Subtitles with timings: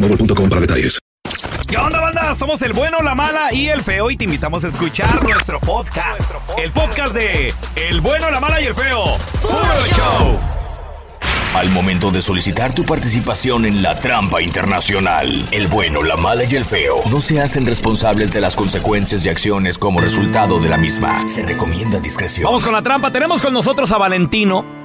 [0.00, 0.98] boostmobile.com para detalles.
[1.68, 2.34] ¿Qué onda, banda?
[2.34, 6.34] Somos el bueno, la mala y el feo y te invitamos a escuchar nuestro podcast.
[6.58, 9.16] El podcast de El bueno, la mala y el feo.
[9.40, 9.54] ¡Puro
[9.94, 10.38] show!
[11.54, 16.54] Al momento de solicitar tu participación en la trampa internacional, el bueno, la mala y
[16.54, 20.76] el feo no se hacen responsables de las consecuencias y acciones como resultado de la
[20.76, 21.26] misma.
[21.26, 22.44] Se recomienda discreción.
[22.44, 23.10] Vamos con la trampa.
[23.10, 24.79] Tenemos con nosotros a Valentino.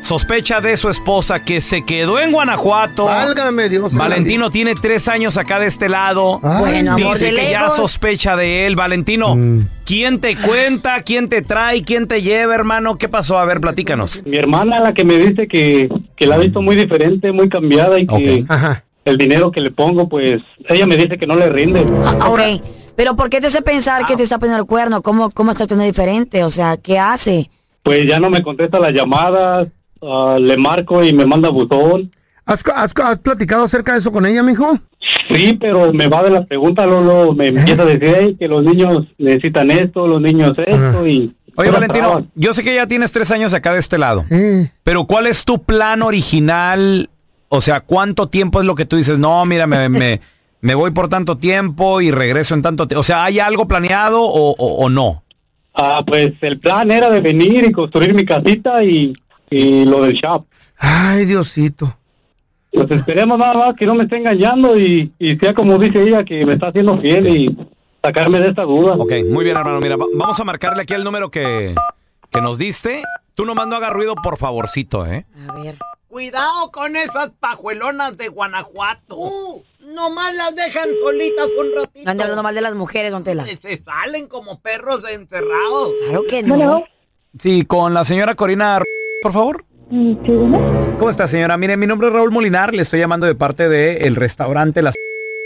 [0.00, 3.04] Sospecha de su esposa que se quedó en Guanajuato.
[3.04, 3.92] Válgame Dios.
[3.94, 6.40] Valentino tiene tres años acá de este lado.
[6.42, 6.58] Ay.
[6.60, 8.76] Bueno, Dice que ya sospecha de él.
[8.76, 9.60] Valentino, Mm.
[9.84, 11.02] ¿quién te cuenta?
[11.02, 11.82] ¿Quién te trae?
[11.82, 12.96] ¿Quién te lleva, hermano?
[12.96, 13.38] ¿Qué pasó?
[13.38, 14.22] A ver, platícanos.
[14.24, 17.98] Mi hermana la que me dice que, que la ha visto muy diferente, muy cambiada
[17.98, 18.44] y que
[19.04, 21.84] el dinero que le pongo, pues ella me dice que no le rinde.
[22.20, 22.62] Ahora, Ok,
[22.96, 25.02] pero ¿por qué te hace pensar que te está poniendo el cuerno?
[25.02, 26.42] ¿Cómo, cómo está teniendo diferente?
[26.44, 27.50] O sea, ¿qué hace?
[27.82, 29.68] Pues ya no me contesta las llamadas,
[30.02, 32.10] ah, le marco y me manda buzón.
[32.46, 34.78] ¿has, has, has platicado acerca de eso con ella, mijo?
[35.28, 38.64] Sí, pero me va de la pregunta, Lolo, me empieza a decir "Ey, que los
[38.64, 41.34] niños necesitan esto, los niños esto y...
[41.56, 44.24] Oye, Valentino, yo sé que ya tienes tres años acá de este lado.
[44.30, 44.70] Eh.
[44.82, 47.10] Pero ¿cuál es tu plan original?
[47.48, 49.18] O sea, ¿cuánto tiempo es lo que tú dices?
[49.18, 50.20] No, mira, me, me,
[50.60, 53.00] me voy por tanto tiempo y regreso en tanto tiempo.
[53.00, 55.22] O sea, ¿hay algo planeado o, o- o no?
[55.74, 59.12] Ah, pues el plan era de venir y construir mi casita y,
[59.50, 60.46] y lo del shop.
[60.78, 61.96] Ay, Diosito.
[62.72, 66.24] Pues esperemos nada más que no me esté engañando y, y sea como dice ella,
[66.24, 67.56] que me está haciendo fiel y
[68.02, 68.94] sacarme de esta duda.
[68.94, 69.80] Ok, muy bien, hermano.
[69.80, 71.74] Mira, va- vamos a marcarle aquí el número que,
[72.30, 73.02] que nos diste.
[73.34, 75.26] Tú nomás no hagas ruido, por favorcito, ¿eh?
[75.48, 75.76] A ver.
[76.08, 79.62] Cuidado con esas pajuelonas de Guanajuato.
[79.80, 82.04] nomás las dejan solitas un ratito.
[82.04, 83.44] No ande hablando mal de las mujeres, don Tela.
[83.46, 85.90] Se, se salen como perros de encerrados.
[86.04, 86.84] Claro que no.
[87.38, 88.80] Sí, con la señora Corina,
[89.22, 89.64] por favor.
[90.98, 91.56] ¿Cómo está, señora?
[91.56, 92.74] Mire, mi nombre es Raúl Molinar.
[92.74, 94.94] Le estoy llamando de parte del restaurante Las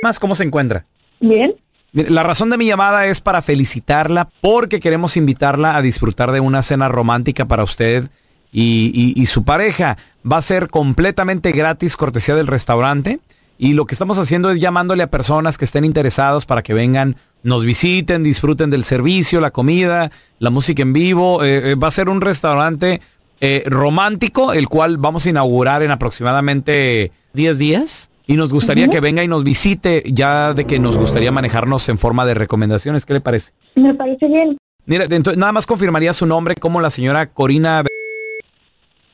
[0.03, 0.19] Más.
[0.19, 0.85] ¿Cómo se encuentra?
[1.21, 1.55] Bien.
[1.93, 6.63] La razón de mi llamada es para felicitarla porque queremos invitarla a disfrutar de una
[6.63, 8.11] cena romántica para usted
[8.53, 9.97] y, y- y su pareja.
[10.31, 13.21] Va a ser completamente gratis, cortesía del restaurante.
[13.57, 17.17] Y lo que estamos haciendo es llamándole a personas que estén interesados para que vengan,
[17.45, 21.45] nos visiten, disfruten del servicio, la comida, la música en vivo.
[21.45, 23.01] Eh, eh, va a ser un restaurante
[23.41, 28.11] eh, romántico, el cual vamos a inaugurar en aproximadamente 10 días.
[28.27, 31.99] Y nos gustaría que venga y nos visite, ya de que nos gustaría manejarnos en
[31.99, 33.05] forma de recomendaciones.
[33.05, 33.53] ¿Qué le parece?
[33.75, 34.57] Me parece bien.
[34.87, 37.85] Mira, entonces, nada más confirmaría su nombre como la señora Corina.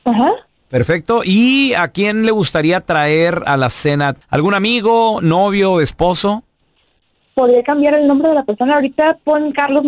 [0.05, 0.31] Ajá.
[0.69, 1.21] Perfecto.
[1.25, 4.15] ¿Y a quién le gustaría traer a la cena?
[4.29, 6.43] ¿Algún amigo, novio, esposo?
[7.33, 8.75] Podría cambiar el nombre de la persona.
[8.75, 9.83] Ahorita pon Carlos,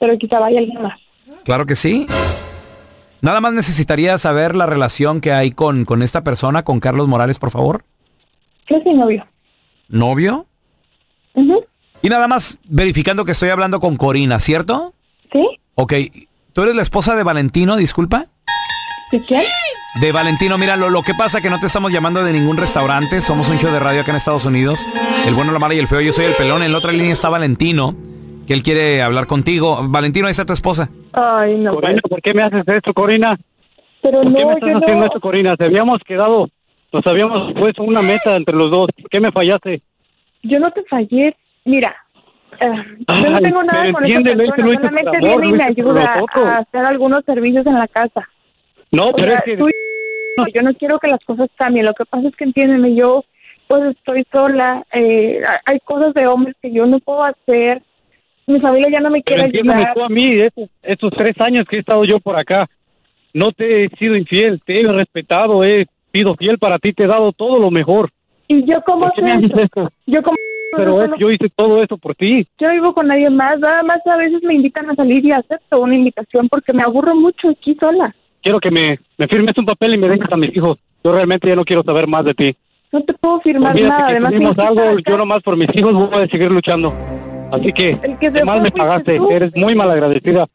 [0.00, 0.98] pero quizá vaya alguien más.
[1.44, 2.08] Claro que sí.
[3.20, 7.38] Nada más necesitaría saber la relación que hay con, con esta persona, con Carlos Morales,
[7.38, 7.84] por favor.
[8.66, 9.26] ¿Qué es mi novio?
[9.88, 10.46] ¿Novio?
[12.02, 14.94] Y nada más verificando que estoy hablando con Corina, ¿cierto?
[15.32, 15.46] ¿Sí?
[15.74, 15.92] Ok.
[16.52, 18.26] ¿Tú eres la esposa de Valentino, disculpa?
[19.12, 19.44] ¿De quién?
[20.00, 23.20] De Valentino, mira, lo, lo que pasa que no te estamos llamando de ningún restaurante,
[23.20, 24.80] somos un show de radio acá en Estados Unidos,
[25.26, 27.12] el bueno, la mala y el feo, yo soy el pelón, en la otra línea
[27.12, 27.94] está Valentino,
[28.46, 29.80] que él quiere hablar contigo.
[29.88, 30.90] Valentino, ahí está tu esposa.
[31.16, 31.74] Ay, no.
[31.74, 33.38] Corina, ¿por qué me haces esto, Corina?
[34.02, 35.06] Pero ¿Por qué no, me estás yo haciendo no.
[35.06, 35.56] esto, Corina?
[35.56, 36.48] Te habíamos quedado
[36.92, 38.88] Nos habíamos puesto una meta entre los dos.
[39.00, 39.82] ¿Por qué me fallaste?
[40.42, 41.34] Yo no te fallé.
[41.64, 41.96] Mira,
[42.60, 42.70] eh,
[43.08, 44.56] yo no Ay, tengo nada con esa persona.
[44.56, 48.28] Solamente amor, viene y me ayuda a hacer algunos servicios en la casa.
[48.92, 49.56] No, O pero sea, es que...
[49.56, 49.68] tú
[50.36, 51.86] no, yo no quiero que las cosas cambien.
[51.86, 53.24] Lo que pasa es que entiéndeme, yo
[53.68, 54.84] pues estoy sola.
[54.92, 57.82] Eh, hay cosas de hombres que yo no puedo hacer.
[58.46, 59.94] Mi familia ya no me quiere ayudar.
[59.94, 62.68] tú a mí, estos, estos tres años que he estado yo por acá,
[63.34, 67.06] no te he sido infiel, te he respetado, he sido fiel para ti, te he
[67.06, 68.10] dado todo lo mejor.
[68.48, 69.90] ¿Y yo cómo ¿Por qué sé eso?
[70.06, 70.36] Yo como
[70.76, 72.46] Pero es- yo hice todo esto por ti.
[72.58, 75.80] yo vivo con nadie más, nada más a veces me invitan a salir y acepto
[75.80, 78.14] una invitación porque me aburro mucho aquí sola.
[78.42, 80.78] Quiero que me, me firmes un papel y me dejes a mis hijos.
[81.02, 82.56] Yo realmente ya no quiero saber más de ti.
[82.92, 86.28] No te puedo firmar Olvídate nada, además algo, yo nomás por mis hijos voy a
[86.28, 86.94] seguir luchando.
[87.52, 89.30] Así que, El que se qué mal me pagaste, tú.
[89.30, 90.46] eres muy malagradecida.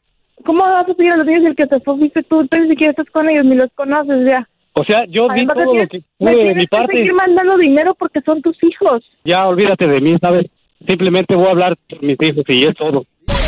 [0.44, 2.46] ¿Cómo vas a pedir a los niños el que te fuiste tú?
[2.46, 4.48] Tú ni siquiera estás con ellos, ni los conoces ya.
[4.74, 6.68] O sea, yo di Además, todo me lo que tienes- pude de tienes mi que
[6.68, 6.96] parte.
[6.96, 9.02] seguir mandando dinero porque son tus hijos.
[9.24, 10.46] Ya olvídate de mí, ¿sabes?
[10.86, 13.04] Simplemente voy a hablar por mis hijos y es todo.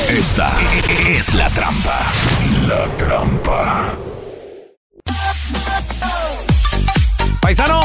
[0.08, 0.52] Esta
[1.11, 2.06] es la trampa.
[2.69, 3.94] La trampa.
[7.40, 7.81] Paisano,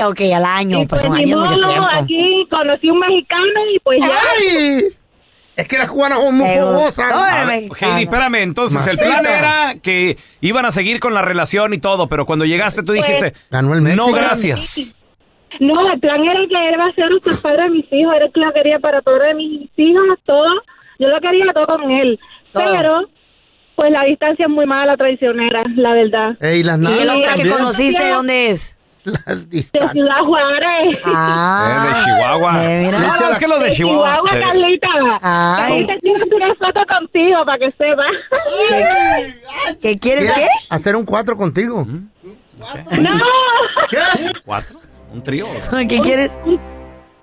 [0.04, 1.88] Ok, al año, y pues pues un año mucho tiempo.
[1.92, 4.08] aquí conocí un mexicano y pues ya.
[4.40, 4.84] ¡Ay!
[5.62, 7.14] Es que las cubanas son muy fogosas.
[7.82, 8.36] Heidi, espérame.
[8.42, 12.46] Entonces, el plan era que iban a seguir con la relación y todo, pero cuando
[12.46, 14.98] llegaste tú Pues, dijiste, Ganó el no, gracias.
[15.60, 18.26] No, el plan era que él va a ser el padre de mis hijos, era
[18.26, 20.48] el que lo quería para todos de mis hijos, todo.
[20.98, 22.20] Yo lo quería todo con él.
[22.54, 22.64] Todo.
[22.72, 23.02] Pero,
[23.76, 26.38] pues la distancia es muy mala, traicionera, la verdad.
[26.40, 27.50] Ey, las ¿Y el nalgas que también.
[27.58, 28.78] conociste de dónde es?
[29.26, 29.92] La De distancia.
[29.92, 31.00] Ciudad Juárez.
[31.06, 31.84] Ah.
[31.84, 32.66] Eh, de Chihuahua.
[32.66, 33.00] Eh, mira.
[33.00, 34.16] No, no, es que los de De Chihuahua.
[34.16, 34.88] Chihuahua, eh, Carlita.
[35.22, 35.86] Ay.
[35.88, 38.06] Carlita, quiero una foto contigo para que sepas.
[39.82, 40.34] ¿Qué quieres qué?
[40.34, 41.86] ¿Quieres hacer un cuatro contigo?
[41.86, 43.20] no,
[44.46, 44.80] ¿Cuatro?
[45.12, 45.48] ¿Un trío?
[45.90, 46.32] ¿Qué quieres?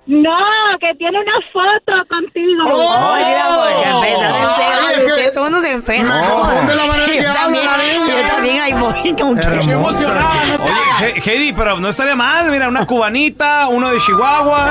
[0.09, 0.37] No,
[0.79, 2.63] que tiene una foto contigo.
[2.65, 6.15] Oh, Ay, mira, porque empezaron en serio, que- Ustedes son unos enfermos.
[6.21, 8.93] Me confunde la manera que yo habla también, yo también ahí voy.
[9.15, 10.31] que- Hermosa.
[10.63, 12.49] Oye, He- Heidi, pero no estaría mal.
[12.51, 14.69] Mira, una cubanita, uno de Chihuahua.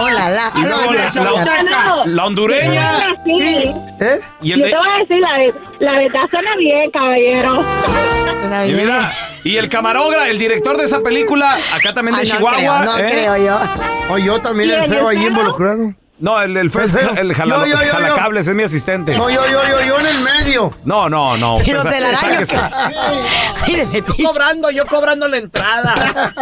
[0.00, 0.50] Hola, la.
[0.56, 3.14] Y luego la, la- la hondureña.
[3.24, 3.72] Sí.
[4.00, 4.20] ¿Eh?
[4.40, 7.64] Y el Yo de- te voy a decir, la, la verdad suena bien, caballero.
[8.40, 8.88] Suena Y bien.
[9.44, 12.80] Y el camarógrafo, el director de esa película, acá también de Ay, no Chihuahua.
[12.80, 13.08] creo, no ¿eh?
[13.10, 13.58] creo yo.
[14.14, 15.94] O yo también ¿Y el feo ahí involucrado.
[16.22, 17.92] No, el, el, fue- El jala- Yo, yo, yo, yo.
[17.94, 19.16] jalacables es mi asistente.
[19.16, 20.72] No, yo, yo, yo, yo en el medio.
[20.84, 21.58] No, no, no.
[21.64, 22.18] Pero usted te la daño.
[22.20, 22.56] sáquese.
[23.66, 24.22] Ay, de metiche.
[24.22, 25.94] Cobrando, yo cobrando la entrada.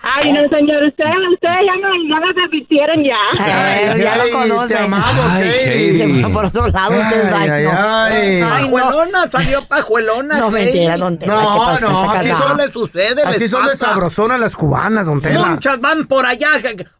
[0.00, 3.16] Ay, no, señor, ustedes, ustedes ya no, ya me repitieron ya.
[3.38, 4.76] Ay, ya lo Ay, Te conocen.
[4.78, 7.32] amamos, Ay, por otro lado ustedes.
[7.34, 8.42] Ay, ay, ay.
[8.50, 8.72] Ay, no.
[8.78, 10.38] Pajuelona, salió pajuelona.
[10.38, 11.90] No, mentira, don Tela, No, ¿qué pasó?
[11.90, 15.44] no, así solo le sucede, Así son de sabrosonas las cubanas, don Tela.
[15.48, 16.48] Muchas van por allá.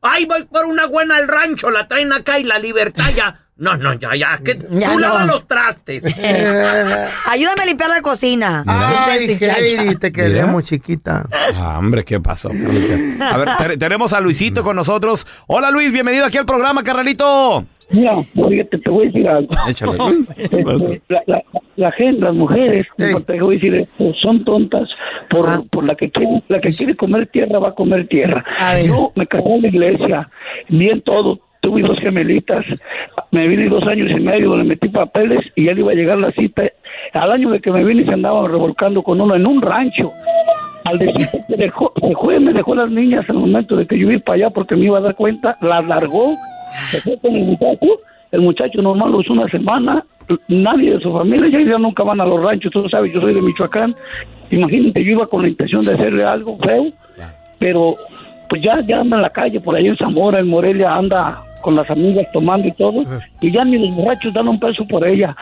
[0.03, 3.35] Ay, voy por una buena al rancho, la traen acá y la libertad ya.
[3.59, 4.39] No, no, ya, ya.
[4.45, 4.99] Que Ya tú no.
[5.01, 6.03] lavas los trastes.
[6.05, 8.65] Eh, Ayúdame a limpiar la cocina.
[8.67, 9.51] Ay, Este.
[9.51, 11.27] Heidi, te queremos, chiquita.
[11.55, 12.49] Ah, hombre, ¿qué pasó?
[12.51, 15.27] A ver, te- tenemos a Luisito con nosotros.
[15.47, 17.65] Hola, Luis, bienvenido aquí al programa, carnalito.
[17.91, 19.55] Mira, fíjate, te voy a decir algo.
[19.69, 19.99] Échale.
[20.39, 21.43] Este, la, la,
[21.77, 23.15] la gente, las mujeres, Ey.
[23.27, 24.89] te voy a decir esto, son tontas
[25.29, 25.63] por, Ah.
[25.71, 28.43] por la que quiere, la que quiere comer tierra va a comer tierra.
[28.87, 30.31] Yo me casé en la iglesia,
[30.71, 32.65] bien todo, tuve dos gemelitas,
[33.31, 36.19] me vine dos años y medio, le metí papeles y ya le iba a llegar
[36.19, 36.65] la cita.
[37.15, 40.11] Al año de que me vine se andaba revolcando con uno en un rancho.
[40.85, 44.11] Al decir que dejó, se fue, me dejó las niñas al momento de que yo
[44.11, 46.35] iba para allá porque me iba a dar cuenta, las largó,
[46.91, 48.01] se fue con el muchacho,
[48.33, 50.05] el muchacho normal lo usó una semana,
[50.49, 53.35] nadie de su familia, ya, ya nunca van a los ranchos, tú sabes, yo soy
[53.35, 53.95] de Michoacán,
[54.51, 56.87] imagínate, yo iba con la intención de hacerle algo feo,
[57.61, 57.97] pero
[58.53, 61.75] pues ya, ya anda en la calle, por ahí en Zamora, en Morelia, anda con
[61.75, 63.03] las amigas tomando y todo,
[63.41, 65.35] y ya ni los borrachos dan un peso por ella.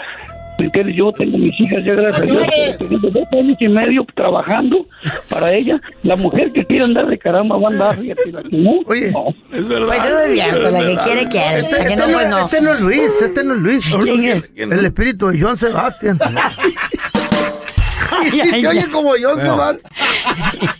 [0.60, 0.94] ¿Me entiendes?
[0.94, 3.02] Yo tengo mis hijas ya, gracias a Dios.
[3.02, 4.86] dos años y medio trabajando
[5.28, 5.80] para ella.
[6.04, 8.74] La mujer que quiere andar de caramba va a andar, fíjate, la que no.
[8.86, 9.34] Oye, no.
[9.52, 9.86] es verdad.
[9.88, 11.58] Pues eso es cierto, la que quiere, quiere.
[11.62, 13.84] Este, este no, pues no, este no es Luis, este no es Luis.
[14.04, 14.52] ¿Quién es?
[14.56, 16.16] El espíritu de Joan Sebastián.
[18.22, 18.90] Ay, Sí, ay, se oye ay.
[18.90, 19.80] como John Sebastián.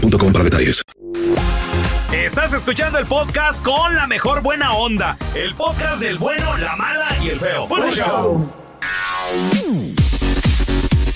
[0.00, 0.82] boostmobile.com para detalles.
[2.12, 5.16] Estás escuchando el podcast con la mejor buena onda.
[5.34, 7.66] El podcast del bueno, la mala y el feo.
[7.66, 8.52] Bueno, show.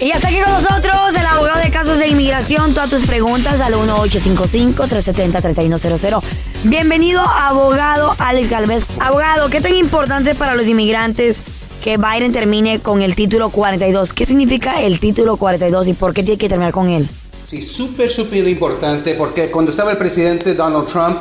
[0.00, 2.72] Y ya está aquí con nosotros el abogado de casos de inmigración.
[2.74, 6.22] Todas tus preguntas al 1855-370-3100.
[6.64, 8.86] Bienvenido, abogado Alex Galvez.
[8.98, 11.42] Abogado, ¿qué tan importante para los inmigrantes
[11.82, 14.14] que Biden termine con el título 42?
[14.14, 17.10] ¿Qué significa el título 42 y por qué tiene que terminar con él?
[17.50, 21.18] Sí, súper, súper importante porque cuando estaba el presidente Donald Trump,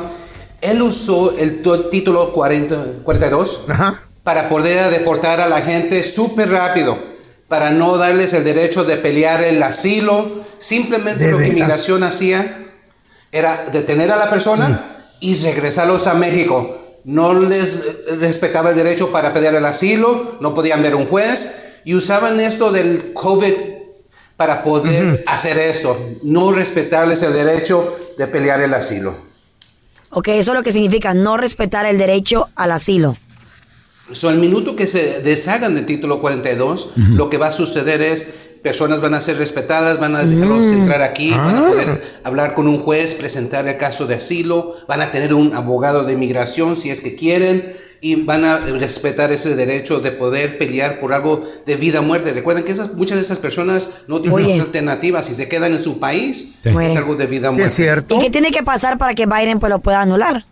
[0.60, 1.60] él usó el
[1.90, 3.64] título 40 42
[4.22, 6.96] para poder deportar a la gente súper rápido,
[7.48, 10.24] para no darles el derecho de pelear el asilo.
[10.60, 11.56] Simplemente De lo que veras.
[11.56, 12.58] inmigración hacía
[13.32, 16.78] era detener a la persona y regresarlos a México.
[17.02, 21.94] No les respetaba el derecho para pedir el asilo, no podían ver un juez y
[21.96, 23.69] usaban esto del COVID
[24.40, 29.14] para poder hacer esto, no respetarles el derecho de pelear el asilo.
[30.08, 33.18] Ok, eso es lo que significa no respetar el derecho al asilo.
[34.12, 38.28] So, al minuto que se deshagan del título 42, lo que va a suceder es
[38.62, 42.66] personas van a ser respetadas, van a dejarlos entrar aquí, van a poder hablar con
[42.66, 46.88] un juez, presentar el caso de asilo, van a tener un abogado de inmigración si
[46.88, 47.62] es que quieren
[48.02, 52.32] y van a respetar ese derecho de poder pelear por algo de vida o muerte.
[52.32, 54.52] Recuerden que esas, muchas de esas personas no tienen Oye.
[54.54, 55.22] otra alternativa.
[55.22, 56.70] Si se quedan en su país, Sí.
[56.82, 58.04] es algo de vida o muerte.
[58.08, 60.46] ¿Y qué tiene que pasar para que Biden pues, lo pueda anular?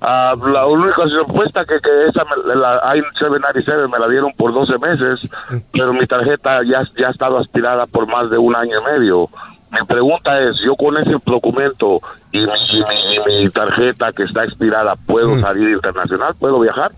[0.00, 4.78] Ah, la única respuesta que, que esa me- la i797 me la dieron por 12
[4.78, 5.26] meses,
[5.72, 9.28] pero mi tarjeta ya, ya ha estado aspirada por más de un año y medio.
[9.72, 11.98] Mi pregunta es, yo con ese documento
[12.30, 16.34] y mi, y mi- y mi tarjeta que está expirada, ¿puedo salir internacional?
[16.38, 16.92] ¿Puedo viajar?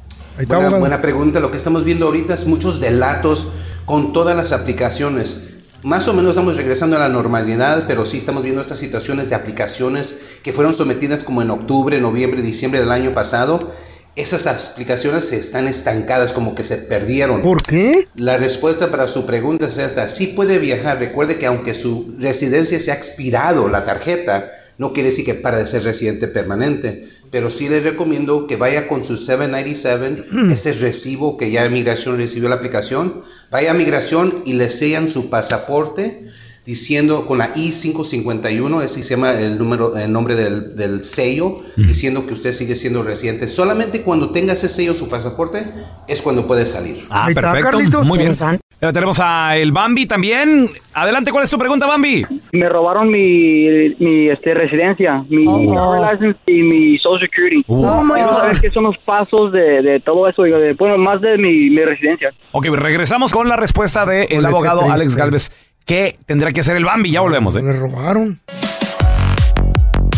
[0.47, 1.41] Buena, buena pregunta.
[1.41, 3.49] Lo que estamos viendo ahorita es muchos delatos
[3.85, 5.55] con todas las aplicaciones.
[5.83, 9.35] Más o menos estamos regresando a la normalidad, pero sí estamos viendo estas situaciones de
[9.35, 13.71] aplicaciones que fueron sometidas como en octubre, noviembre, diciembre del año pasado.
[14.15, 17.43] Esas aplicaciones se están estancadas, como que se perdieron.
[17.43, 18.09] ¿Por qué?
[18.17, 20.09] La respuesta para su pregunta es esta.
[20.09, 20.99] Sí puede viajar.
[20.99, 25.59] Recuerde que aunque su residencia se ha expirado, la tarjeta, no quiere decir que para
[25.59, 27.09] de ser residente permanente.
[27.31, 32.49] Pero sí le recomiendo que vaya con su 797, ese recibo que ya Migración recibió
[32.49, 33.23] la aplicación.
[33.51, 36.28] Vaya a Migración y le sellan su pasaporte.
[36.69, 42.27] Diciendo con la I-551, ese se llama el, número, el nombre del, del sello, diciendo
[42.27, 43.49] que usted sigue siendo residente.
[43.49, 45.63] Solamente cuando tenga ese sello en su pasaporte
[46.09, 46.99] es cuando puede salir.
[47.09, 48.05] Ah, perfecto.
[48.05, 48.35] Muy bien.
[48.81, 50.69] Ya tenemos a el Bambi también.
[50.95, 52.25] Adelante, ¿cuál es tu pregunta, Bambi?
[52.53, 57.65] Me robaron mi, mi este, residencia, mi driver's license y mi social security.
[57.67, 58.37] Oh, my Quiero God.
[58.37, 61.83] saber qué son los pasos de, de todo eso, de, bueno, más de mi, mi
[61.83, 62.31] residencia.
[62.53, 65.17] Ok, regresamos con la respuesta del Ole, abogado Alex.
[65.17, 65.51] Galvez.
[65.89, 67.11] ¿Qué tendrá que hacer el Bambi?
[67.11, 67.63] Ya volvemos, ¿eh?
[67.63, 68.39] Le robaron.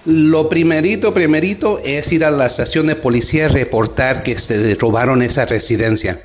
[0.07, 5.21] Lo primerito, primerito es ir a la estación de policía y reportar que se robaron
[5.21, 6.17] esa residencia.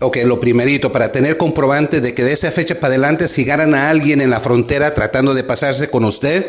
[0.00, 3.88] Ok, lo primerito, para tener comprobante de que de esa fecha para adelante sigaran a
[3.88, 6.44] alguien en la frontera tratando de pasarse con usted,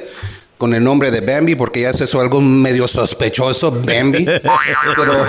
[0.58, 4.26] con el nombre de Bambi, porque ya se hizo algo medio sospechoso, Bambi.
[4.96, 5.26] Pero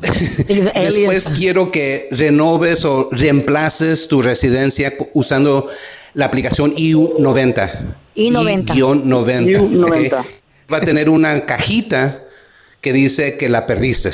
[0.48, 5.68] después quiero que renoves o reemplaces tu residencia usando
[6.14, 6.72] la aplicación
[8.16, 8.74] IU90.
[8.74, 8.76] I90.
[8.76, 9.58] I-90.
[9.58, 10.12] I90.
[10.12, 10.26] ok.
[10.72, 12.18] Va a tener una cajita
[12.82, 14.10] que dice que la perdiste.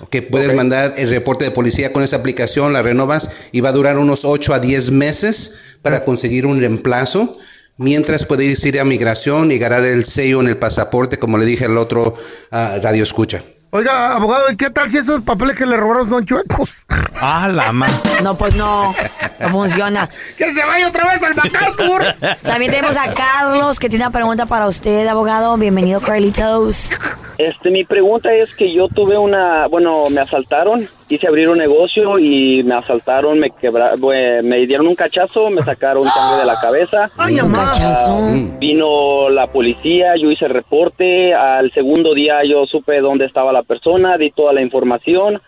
[0.00, 3.72] Ok, puedes mandar el reporte de policía con esa aplicación, la renovas y va a
[3.72, 7.36] durar unos 8 a 10 meses para conseguir un reemplazo.
[7.76, 11.64] Mientras puedes ir a migración y ganar el sello en el pasaporte, como le dije
[11.64, 12.14] al otro
[12.50, 13.42] ah, radio escucha.
[13.72, 16.86] Oiga, abogado, ¿y qué tal si esos papeles que le robaron son chuecos?
[17.20, 17.86] Ah, la ma.
[18.20, 18.92] No, pues no,
[19.40, 20.08] no funciona.
[20.36, 22.02] ¡Que se vaya otra vez al MacArthur!
[22.42, 25.56] También tenemos a Carlos que tiene una pregunta para usted, abogado.
[25.56, 26.90] Bienvenido, Carlitos.
[27.40, 32.18] Este, mi pregunta es que yo tuve una, bueno, me asaltaron, quise abrir un negocio
[32.18, 36.60] y me asaltaron, me quebra, bue- me dieron un cachazo, me sacaron sangre de la
[36.60, 37.10] cabeza.
[37.16, 38.18] Ay, Un cachazo.
[38.58, 43.62] Vino la policía, yo hice el reporte, al segundo día yo supe dónde estaba la
[43.62, 45.40] persona, di toda la información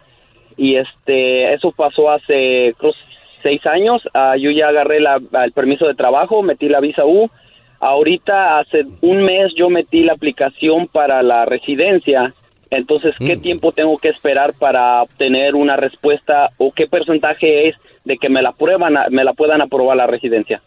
[0.57, 2.93] y este, eso pasó hace creo,
[3.43, 4.01] seis años.
[4.15, 7.29] Ah, yo ya agarré la- el permiso de trabajo, metí la visa U.
[7.83, 12.33] Ahorita hace un mes yo metí la aplicación para la residencia.
[12.71, 18.19] Entonces, ¿qué tiempo tengo que esperar para obtener una respuesta o qué porcentaje es de
[18.19, 20.63] que me la prueban, me la puedan aprobar la residencia?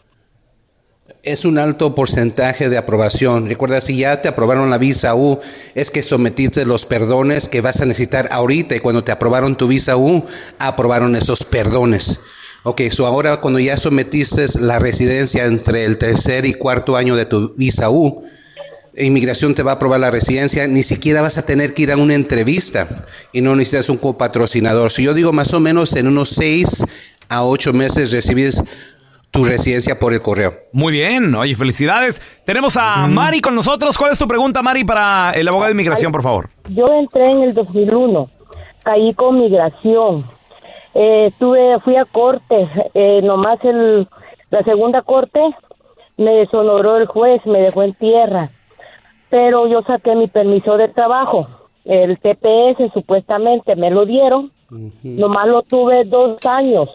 [1.22, 3.48] Es un alto porcentaje de aprobación.
[3.48, 5.40] Recuerda, si ya te aprobaron la visa U,
[5.74, 9.68] es que sometiste los perdones que vas a necesitar ahorita y cuando te aprobaron tu
[9.68, 10.22] visa U,
[10.58, 12.20] aprobaron esos perdones.
[12.68, 17.24] Ok, so ahora cuando ya sometiste la residencia entre el tercer y cuarto año de
[17.24, 18.24] tu visa U,
[18.96, 21.96] inmigración te va a aprobar la residencia, ni siquiera vas a tener que ir a
[21.96, 22.88] una entrevista
[23.32, 24.90] y no necesitas un copatrocinador.
[24.90, 26.84] Si yo digo más o menos en unos seis
[27.28, 28.60] a ocho meses recibes
[29.30, 30.52] tu residencia por el correo.
[30.72, 32.20] Muy bien, oye, felicidades.
[32.44, 33.96] Tenemos a Mari con nosotros.
[33.96, 36.50] ¿Cuál es tu pregunta, Mari, para el abogado de inmigración, por favor?
[36.70, 38.28] Yo entré en el 2001,
[38.82, 40.24] caí con migración.
[40.98, 44.08] Eh, tuve, fui a corte, eh, nomás el,
[44.48, 45.40] la segunda corte
[46.16, 48.48] me deshonoró el juez, me dejó en tierra.
[49.28, 51.48] Pero yo saqué mi permiso de trabajo,
[51.84, 54.50] el TPS supuestamente me lo dieron,
[55.02, 56.88] nomás lo tuve dos años.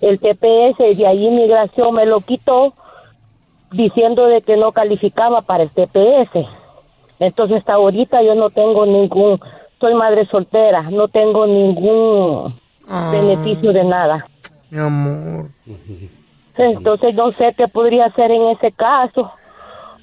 [0.00, 2.74] El TPS y de ahí migración me lo quitó
[3.72, 6.48] diciendo de que no calificaba para el TPS.
[7.18, 9.40] Entonces hasta ahorita yo no tengo ningún,
[9.80, 14.26] soy madre soltera, no tengo ningún beneficio de nada.
[14.70, 15.46] Mi amor.
[16.56, 19.32] Entonces no sé qué podría hacer en ese caso,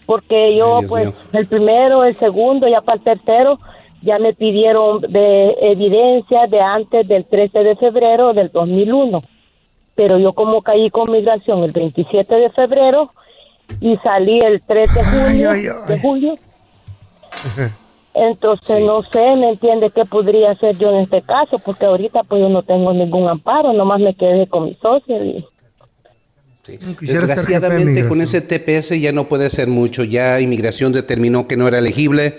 [0.06, 1.16] porque yo Dios pues mío.
[1.34, 3.60] el primero, el segundo, ya para el tercero,
[4.02, 9.24] ya me pidieron de evidencia de antes del 13 de febrero del 2001.
[9.96, 13.12] Pero yo como caí con migración el 27 de febrero
[13.82, 16.36] y salí el 3 de julio, ay, de julio
[18.28, 21.60] entonces no sé, ¿me entiende qué podría hacer yo en este caso?
[21.60, 25.46] Porque ahorita pues yo no tengo ningún amparo, nomás me quedé con mi socio y
[26.66, 30.04] ser Desgraciadamente con ese TPS ya no puede hacer mucho.
[30.04, 32.36] Ya inmigración determinó que no era elegible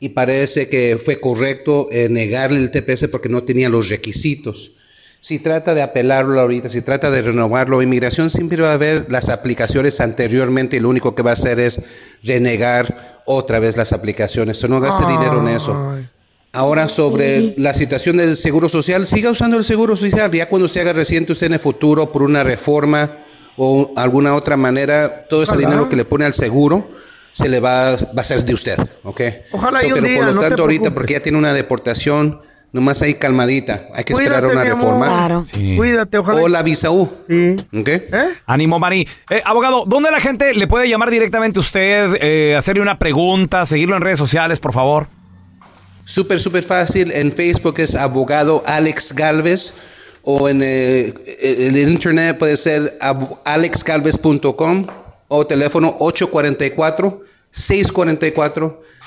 [0.00, 4.78] y parece que fue correcto eh, negarle el TPS porque no tenía los requisitos.
[5.24, 9.30] Si trata de apelarlo ahorita, si trata de renovarlo, inmigración siempre va a ver las
[9.30, 11.80] aplicaciones anteriormente y lo único que va a hacer es
[12.22, 14.62] renegar otra vez las aplicaciones.
[14.62, 15.94] O no gaste dinero en eso.
[16.52, 20.30] Ahora sobre la situación del seguro social, siga usando el seguro social.
[20.30, 23.10] Ya cuando se haga reciente usted en el futuro por una reforma
[23.56, 26.86] o alguna otra manera, todo ese dinero que le pone al seguro
[27.32, 29.22] se le va, va a ser de usted, ¿ok?
[29.52, 31.54] Ojalá So, y un pero día, por lo no tanto ahorita, porque ya tiene una
[31.54, 32.40] deportación,
[32.74, 33.86] Nomás ahí calmadita.
[33.94, 34.82] Hay que Cuídate, esperar una mi amor.
[34.82, 35.06] reforma.
[35.06, 35.46] Claro.
[35.48, 35.76] Sí.
[35.76, 36.42] Cuídate, ojalá.
[36.42, 37.08] O la visa U.
[37.28, 37.54] Sí.
[37.72, 37.88] ¿Ok?
[38.46, 39.06] Ánimo, Mari.
[39.30, 43.64] Eh, abogado, ¿dónde la gente le puede llamar directamente a usted, eh, hacerle una pregunta,
[43.64, 45.06] seguirlo en redes sociales, por favor?
[46.04, 47.12] Súper, súper fácil.
[47.12, 49.74] En Facebook es abogado Alex Galvez
[50.22, 52.98] o en eh, el internet puede ser
[53.44, 54.86] alexgalvez.com
[55.28, 55.96] o teléfono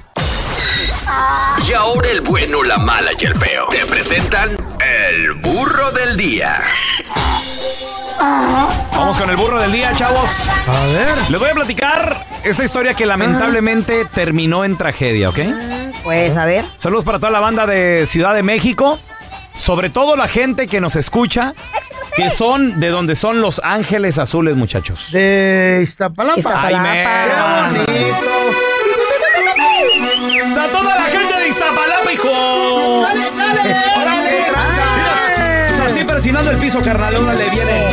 [1.68, 3.68] Y ahora el bueno, la mala y el feo.
[3.70, 6.62] Te presentan el burro del día.
[8.92, 10.30] Vamos con el burro del día, chavos.
[10.68, 11.16] A ver.
[11.30, 15.40] Les voy a platicar esta historia que lamentablemente terminó en tragedia, ¿ok?
[16.04, 16.66] Pues a ver.
[16.78, 19.00] Saludos para toda la banda de Ciudad de México.
[19.58, 21.54] Sobre todo la gente que nos escucha,
[22.16, 25.12] que son de donde son los ángeles azules, muchachos.
[25.12, 26.40] De Iztapalapa.
[26.40, 27.66] Iztapalapa.
[27.70, 28.18] Ay, me- Qué bonito.
[30.60, 33.04] ¡A toda la gente de Iztapalapa, hijo!
[33.08, 33.76] ¡Chale, chale!
[34.02, 34.46] ¡Órale!
[35.86, 37.88] Así presionando el piso, carnal, órale, viene.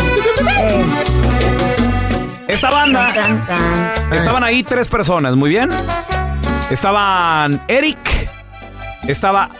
[2.48, 3.12] Esta banda,
[4.12, 5.68] estaban ahí tres personas, muy bien.
[6.70, 7.98] Estaban Eric,
[9.06, 9.50] estaba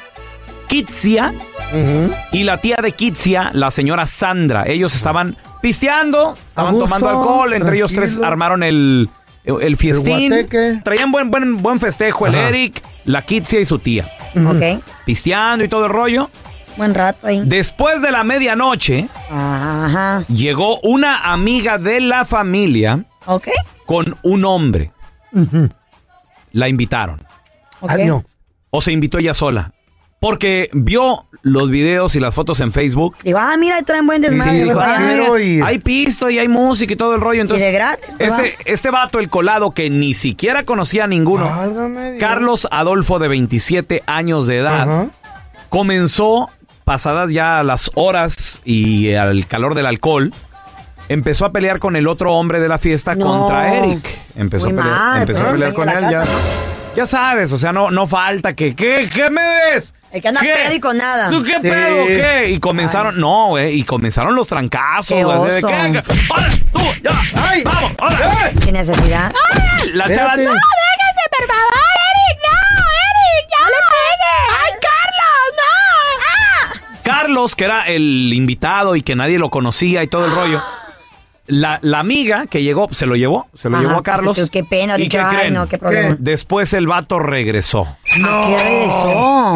[0.69, 1.33] Kitsia
[2.33, 4.65] y la tía de Kitsia, la señora Sandra.
[4.67, 9.09] Ellos estaban pisteando, estaban tomando alcohol, entre ellos tres armaron el,
[9.45, 10.33] el fiestín.
[10.85, 12.35] Traían buen, buen, buen festejo el.
[12.35, 14.09] Eric, la Kitsia y su tía.
[14.37, 14.83] Ok.
[15.05, 16.31] Pisteando y todo el rollo.
[16.77, 17.41] Buen rato ahí.
[17.45, 20.25] Después de la medianoche, Ajá.
[20.29, 23.49] llegó una amiga de la familia Ok.
[23.87, 24.91] con un hombre.
[26.53, 27.21] La invitaron.
[28.71, 29.73] O se invitó ella sola.
[30.25, 33.15] Porque vio los videos y las fotos en Facebook.
[33.23, 34.53] Digo, ah, mira, traen buen desmadre.
[34.53, 35.07] Sí, dijo, "Ah, allá".
[35.09, 35.63] quiero ir".
[35.63, 37.43] hay pisto y hay música y todo el rollo.
[37.43, 38.09] Entonces, y de gratis.
[38.19, 42.17] este, este vato, el colado, que ni siquiera conocía a ninguno, Válgame.
[42.19, 45.07] Carlos Adolfo, de 27 años de edad, Ajá.
[45.69, 46.49] comenzó,
[46.85, 50.33] pasadas ya las horas y al calor del alcohol,
[51.11, 53.27] empezó a pelear con el otro hombre de la fiesta No.
[53.27, 54.07] contra Eric.
[54.37, 56.25] Empezó, Muy a pelear, mal, empezó a pelear con él ya.
[56.97, 59.95] Ya sabes, o sea, no, no falta que, ¿qué, qué me ves?
[60.15, 60.55] El que anda ¿Qué?
[60.55, 61.29] pedo y con nada.
[61.29, 61.61] ¿Tú qué Sí.
[61.63, 62.07] pedo?
[62.07, 62.51] ¿Qué?
[62.51, 65.09] Y comenzaron, no, güey, y comenzaron los trancazos.
[65.09, 65.67] Qué así de, oso.
[65.67, 66.03] ¿qué?
[66.31, 67.43] ¡Órale, tú, ya!
[67.49, 67.63] ¡Ay!
[67.65, 68.25] ¡Vamos, órale!
[68.25, 68.55] ¡Eh!
[68.63, 69.33] Sin necesidad.
[69.95, 70.45] La chava, Espérate.
[70.45, 72.39] no, ¡Déjense, por favor, Eric!
[72.45, 73.51] ¡No, Eric!
[73.51, 74.47] ¡Ya le pegues!
[74.63, 76.85] ¡Ay, Carlos, no!
[76.87, 76.99] ¡Ah!
[77.03, 80.63] Carlos, que era el invitado y que nadie lo conocía y todo el rollo.
[81.47, 84.35] La, la amiga que llegó, se lo llevó, se lo Ajá, llevó a Carlos.
[84.37, 85.55] qué- qué pena, ¿Y dije, qué ay, creen?
[85.55, 86.17] no, qué problema.
[86.19, 87.83] Después el vato regresó.
[87.83, 89.55] ¿A qué regresó?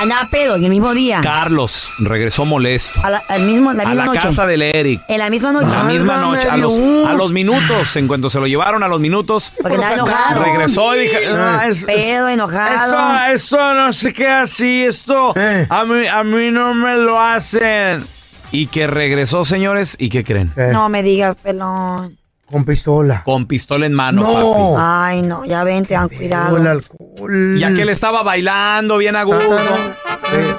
[0.00, 1.20] Andaba pedo y el mismo día.
[1.22, 2.98] Carlos regresó molesto.
[3.04, 4.20] A la, al mismo, la A misma la noche.
[4.20, 5.00] casa del Eric.
[5.06, 5.66] En la misma noche.
[5.76, 6.72] La misma noche, a los,
[7.06, 10.42] a los minutos, en cuanto se lo llevaron a los minutos, Porque andaba enojado.
[10.42, 13.26] regresó y dije, "Ah, es- Pedo, enojado.
[13.30, 15.66] Eso, eso no se queda así, esto Eh.
[15.68, 18.04] a, mí, a mí no me lo hacen.
[18.52, 20.52] Y que regresó, señores, ¿y qué creen?
[20.56, 22.18] Eh, No me digas, pelón.
[22.50, 23.22] Con pistola.
[23.24, 24.32] Con pistola en mano, No.
[24.34, 24.74] papi.
[24.78, 26.58] Ay, no, ya ven, ten cuidado.
[26.58, 27.58] El alcohol.
[27.58, 29.56] Ya que le estaba bailando bien a gusto.
[29.56, 30.54] Eh,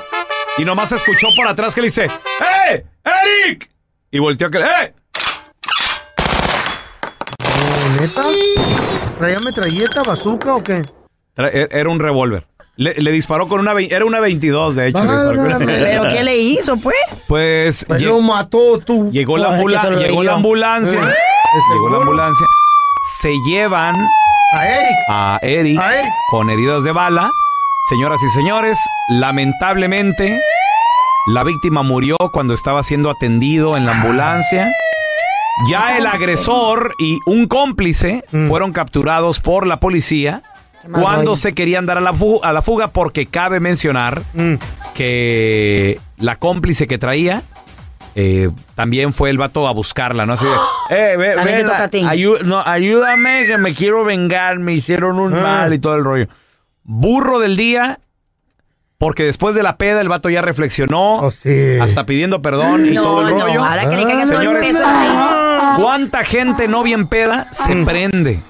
[0.58, 2.84] Y nomás escuchó por atrás que le dice, ¡Eh!
[3.04, 3.70] ¡Eric!
[4.12, 4.94] Y volteó a que, ¡Eh!
[7.40, 8.24] No, ¿Neta?
[9.20, 10.82] ¿Traía metralleta, bazooka o qué?
[11.36, 12.46] Tra- e- Era un revólver.
[12.76, 13.74] Le, le disparó con una...
[13.80, 15.00] Era una 22, de hecho.
[15.60, 16.96] ¿Pero qué le hizo, pues?
[17.28, 17.86] Pues...
[17.88, 19.12] Pues lo mató tú.
[19.12, 21.00] Llegó la, ambula- llegó ambulancia.
[21.00, 21.14] Eh,
[21.74, 22.48] Llegó la ambulancia.
[23.22, 23.96] Se llevan
[24.56, 24.96] A Eric.
[25.10, 26.12] a Eric A Eric.
[26.32, 27.30] con heridas de bala.
[27.90, 28.78] Señoras y señores,
[29.10, 30.40] lamentablemente
[31.28, 34.72] la víctima murió cuando estaba siendo atendido en la ambulancia.
[35.70, 38.48] Ya el agresor y un cómplice Mm.
[38.48, 40.42] fueron capturados por la policía
[40.91, 44.56] cuando se querían dar a la, fu- a la fuga porque cabe mencionar Mm.
[44.93, 47.43] que la cómplice que traía
[48.15, 50.34] eh, también fue el vato a buscarla, ¿no?
[50.34, 50.52] Así de,
[51.13, 52.02] eh, ve- También te ven, toca a ti.
[52.04, 55.41] ayu- no, ayúdame que me quiero vengar, me hicieron un Ah.
[55.41, 56.28] mal y todo el rollo.
[56.84, 58.00] Burro del día,
[59.00, 61.80] porque después de la peda el vato ya reflexionó, Oh, sí.
[61.82, 63.63] hasta pidiendo perdón y No, todo el no, rollo.
[63.63, 65.08] ahora que le caigan todo el Señores, peso ahí.
[65.78, 68.44] ¿Cuánta gente no bien peda se prende?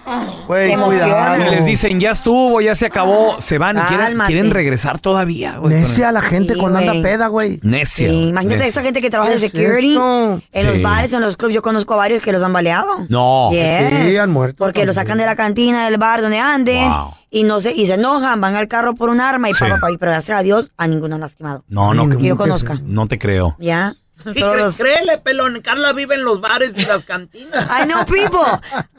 [0.48, 1.38] Güey, cuidado.
[1.48, 4.34] Y les dicen, ya estuvo, ya se acabó, se van y quieren, Cálmate.
[4.34, 5.58] quieren regresar todavía.
[5.58, 7.04] güey, Necia la gente Sí, cuando anda güey.
[7.04, 7.60] peda, güey.
[7.64, 8.10] Necia.
[8.10, 8.70] Sí, imagínate necia.
[8.70, 9.92] esa gente que trabaja de ¿Qué es security.
[9.94, 10.42] esto?
[10.52, 10.68] En Sí.
[10.68, 12.88] los bares, en los clubs, yo conozco a varios que los han baleado.
[13.10, 13.50] No.
[13.52, 14.10] Yes.
[14.10, 17.14] Sí, han muerto Porque lo sacan de la cantina del bar donde anden Wow.
[17.32, 19.64] y no se, y se enojan, van al carro por un arma y Sí.
[19.64, 21.64] papá, pero gracias a Dios a ninguno han lastimado.
[21.70, 22.80] No, no, Que yo conozca.
[22.84, 23.56] no te creo.
[23.60, 23.96] ¿Ya?
[24.36, 27.68] Y Solo cre- los- créele, pelón, Carla vive en los bares y las cantinas.
[27.70, 28.40] I know people.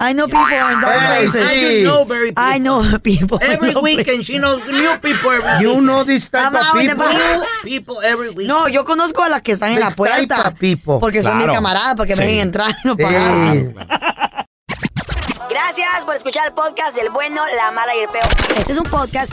[0.00, 1.48] I know people in those Hey, places.
[1.50, 1.80] sí.
[1.82, 3.38] You know very I know people.
[3.40, 5.86] Every No weekend she knows new people every You weekend.
[5.86, 7.06] know this type I'm of people.
[7.06, 8.48] New people every weekend.
[8.48, 10.48] No, yo conozco a las que están en la puerta.
[10.48, 10.98] of people.
[11.00, 12.20] Porque son mis camaradas para que Sí.
[12.20, 13.02] me dejen entrar y no Sí.
[13.02, 13.86] pagar.
[15.50, 18.24] Gracias por escuchar el podcast del bueno, la mala y el peor.
[18.56, 19.32] Este es un podcast